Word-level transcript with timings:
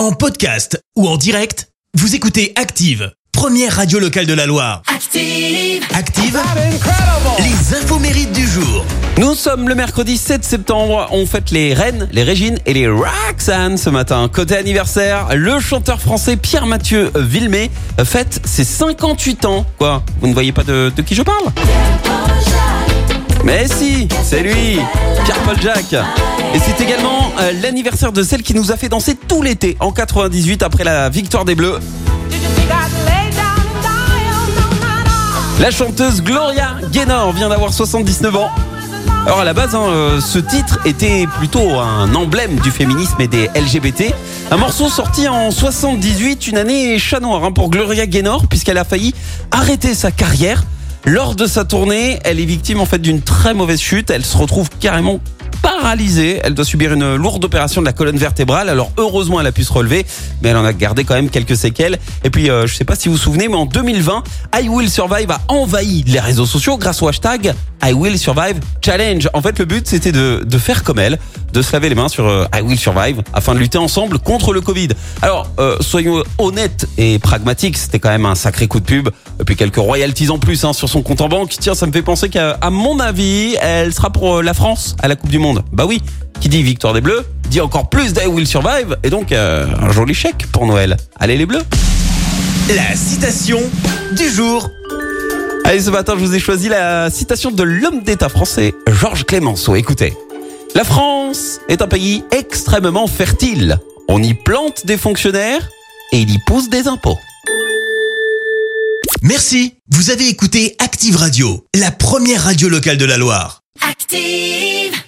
En 0.00 0.12
podcast 0.12 0.82
ou 0.96 1.06
en 1.06 1.18
direct, 1.18 1.68
vous 1.92 2.14
écoutez 2.14 2.54
Active, 2.56 3.12
première 3.32 3.76
radio 3.76 3.98
locale 3.98 4.24
de 4.24 4.32
la 4.32 4.46
Loire. 4.46 4.80
Active. 4.86 5.84
Active, 5.94 6.40
les 7.38 7.76
infos 7.76 7.98
mérites 7.98 8.32
du 8.32 8.46
jour. 8.46 8.86
Nous 9.18 9.34
sommes 9.34 9.68
le 9.68 9.74
mercredi 9.74 10.16
7 10.16 10.42
septembre, 10.42 11.06
on 11.10 11.26
fête 11.26 11.50
les 11.50 11.74
reines, 11.74 12.08
les 12.12 12.22
régines 12.22 12.58
et 12.64 12.72
les 12.72 12.88
Roxanne 12.88 13.76
ce 13.76 13.90
matin. 13.90 14.30
Côté 14.32 14.56
anniversaire, 14.56 15.36
le 15.36 15.60
chanteur 15.60 16.00
français 16.00 16.38
Pierre-Mathieu 16.38 17.10
Villemé 17.14 17.70
fête 18.02 18.40
ses 18.46 18.64
58 18.64 19.44
ans. 19.44 19.66
Quoi 19.76 20.02
Vous 20.22 20.28
ne 20.28 20.32
voyez 20.32 20.52
pas 20.52 20.64
de, 20.64 20.90
de 20.96 21.02
qui 21.02 21.14
je 21.14 21.22
parle? 21.22 21.44
Mais 23.44 23.68
si, 23.68 24.08
c'est 24.24 24.40
lui, 24.40 24.78
Pierre-Paul 25.26 25.60
Jacques. 25.60 26.02
Et 26.52 26.58
c'est 26.58 26.82
également 26.82 27.30
euh, 27.40 27.52
l'anniversaire 27.62 28.10
de 28.10 28.22
celle 28.24 28.42
qui 28.42 28.54
nous 28.54 28.72
a 28.72 28.76
fait 28.76 28.88
danser 28.88 29.14
tout 29.14 29.40
l'été 29.40 29.76
en 29.78 29.92
98 29.92 30.62
après 30.62 30.82
la 30.82 31.08
victoire 31.08 31.44
des 31.44 31.54
Bleus. 31.54 31.78
La 35.60 35.70
chanteuse 35.70 36.22
Gloria 36.22 36.76
Gaynor 36.90 37.32
vient 37.32 37.50
d'avoir 37.50 37.72
79 37.72 38.36
ans. 38.36 38.50
Alors 39.26 39.40
à 39.40 39.44
la 39.44 39.52
base, 39.52 39.74
hein, 39.74 39.84
euh, 39.90 40.20
ce 40.20 40.38
titre 40.38 40.80
était 40.86 41.26
plutôt 41.38 41.78
un 41.78 42.12
emblème 42.14 42.56
du 42.56 42.70
féminisme 42.70 43.20
et 43.20 43.28
des 43.28 43.48
LGBT. 43.54 44.12
Un 44.50 44.56
morceau 44.56 44.88
sorti 44.88 45.28
en 45.28 45.50
78, 45.52 46.48
une 46.48 46.56
année 46.56 46.98
chat 46.98 47.20
noir 47.20 47.44
hein, 47.44 47.52
pour 47.52 47.70
Gloria 47.70 48.06
Gaynor, 48.06 48.48
puisqu'elle 48.48 48.78
a 48.78 48.84
failli 48.84 49.14
arrêter 49.50 49.94
sa 49.94 50.10
carrière. 50.10 50.64
Lors 51.04 51.34
de 51.34 51.46
sa 51.46 51.64
tournée, 51.64 52.18
elle 52.24 52.40
est 52.40 52.44
victime 52.44 52.80
en 52.80 52.86
fait 52.86 52.98
d'une 52.98 53.22
très 53.22 53.54
mauvaise 53.54 53.80
chute. 53.80 54.10
Elle 54.10 54.24
se 54.24 54.36
retrouve 54.36 54.68
carrément 54.80 55.20
paralysée. 55.62 56.40
Elle 56.44 56.54
doit 56.54 56.64
subir 56.64 56.92
une 56.92 57.16
lourde 57.16 57.44
opération 57.44 57.80
de 57.80 57.86
la 57.86 57.92
colonne 57.92 58.16
vertébrale. 58.16 58.68
Alors 58.68 58.92
heureusement, 58.96 59.40
elle 59.40 59.46
a 59.46 59.52
pu 59.52 59.64
se 59.64 59.72
relever, 59.72 60.06
mais 60.42 60.50
elle 60.50 60.56
en 60.56 60.64
a 60.64 60.72
gardé 60.72 61.04
quand 61.04 61.14
même 61.14 61.30
quelques 61.30 61.56
séquelles. 61.56 61.98
Et 62.24 62.30
puis, 62.30 62.50
euh, 62.50 62.66
je 62.66 62.74
sais 62.74 62.84
pas 62.84 62.96
si 62.96 63.08
vous 63.08 63.14
vous 63.14 63.20
souvenez, 63.20 63.48
mais 63.48 63.56
en 63.56 63.66
2020, 63.66 64.22
I 64.60 64.68
Will 64.68 64.90
Survive 64.90 65.30
a 65.30 65.40
envahi 65.48 66.04
les 66.06 66.20
réseaux 66.20 66.46
sociaux 66.46 66.76
grâce 66.76 67.02
au 67.02 67.08
hashtag 67.08 67.54
I 67.82 67.92
Will 67.92 68.18
Survive 68.18 68.60
Challenge. 68.84 69.28
En 69.32 69.42
fait, 69.42 69.58
le 69.58 69.64
but, 69.64 69.86
c'était 69.86 70.12
de, 70.12 70.42
de 70.44 70.58
faire 70.58 70.84
comme 70.84 70.98
elle, 70.98 71.18
de 71.52 71.62
se 71.62 71.72
laver 71.72 71.88
les 71.88 71.94
mains 71.94 72.08
sur 72.08 72.26
euh, 72.26 72.46
I 72.54 72.60
Will 72.60 72.78
Survive 72.78 73.22
afin 73.32 73.54
de 73.54 73.58
lutter 73.58 73.78
ensemble 73.78 74.18
contre 74.18 74.52
le 74.52 74.60
Covid. 74.60 74.88
Alors, 75.22 75.48
euh, 75.58 75.76
soyons 75.80 76.22
honnêtes 76.38 76.86
et 76.98 77.18
pragmatiques, 77.18 77.76
c'était 77.76 77.98
quand 77.98 78.10
même 78.10 78.26
un 78.26 78.34
sacré 78.34 78.68
coup 78.68 78.80
de 78.80 78.84
pub. 78.84 79.08
Et 79.40 79.44
puis 79.44 79.56
quelques 79.56 79.76
royalties 79.76 80.30
en 80.30 80.38
plus 80.38 80.64
hein, 80.64 80.72
sur 80.72 80.88
son 80.88 81.02
compte 81.02 81.20
en 81.20 81.28
banque. 81.28 81.54
Tiens, 81.58 81.74
ça 81.74 81.86
me 81.86 81.92
fait 81.92 82.02
penser 82.02 82.28
qu'à 82.28 82.58
à 82.60 82.70
mon 82.70 82.98
avis, 83.00 83.56
elle 83.60 83.92
sera 83.92 84.10
pour 84.10 84.38
euh, 84.38 84.42
la 84.42 84.54
France 84.54 84.96
à 85.02 85.08
la 85.08 85.16
Coupe 85.16 85.30
du 85.30 85.38
Monde. 85.38 85.64
Bah 85.72 85.84
oui, 85.86 86.02
qui 86.40 86.48
dit 86.48 86.62
victoire 86.62 86.92
des 86.92 87.00
Bleus, 87.00 87.24
dit 87.48 87.60
encore 87.60 87.88
plus 87.88 88.12
d'I 88.12 88.26
Will 88.26 88.46
Survive. 88.46 88.96
Et 89.02 89.10
donc, 89.10 89.32
euh, 89.32 89.66
un 89.80 89.90
joli 89.92 90.14
chèque 90.14 90.46
pour 90.52 90.66
Noël. 90.66 90.96
Allez 91.18 91.36
les 91.36 91.46
Bleus 91.46 91.64
La 92.68 92.94
citation 92.96 93.60
du 94.16 94.28
jour. 94.28 94.68
Allez, 95.64 95.80
ce 95.80 95.90
matin, 95.90 96.14
je 96.16 96.24
vous 96.24 96.34
ai 96.34 96.40
choisi 96.40 96.68
la 96.68 97.10
citation 97.10 97.50
de 97.50 97.62
l'homme 97.62 98.02
d'État 98.02 98.28
français, 98.28 98.74
Georges 98.88 99.24
Clémenceau. 99.24 99.76
Écoutez. 99.76 100.14
La 100.74 100.84
France 100.84 101.60
est 101.68 101.82
un 101.82 101.88
pays 101.88 102.22
extrêmement 102.30 103.08
fertile. 103.08 103.78
On 104.08 104.22
y 104.22 104.34
plante 104.34 104.86
des 104.86 104.96
fonctionnaires 104.96 105.68
et 106.12 106.20
il 106.20 106.30
y 106.30 106.38
pousse 106.46 106.68
des 106.68 106.86
impôts. 106.86 107.18
Merci, 109.22 109.74
vous 109.90 110.10
avez 110.10 110.28
écouté 110.28 110.76
Active 110.78 111.16
Radio, 111.16 111.66
la 111.74 111.90
première 111.90 112.44
radio 112.44 112.68
locale 112.68 112.98
de 112.98 113.04
la 113.04 113.18
Loire. 113.18 113.62
Active. 113.88 115.00